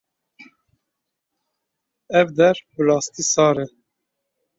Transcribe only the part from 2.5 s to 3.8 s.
bi rastî sar e.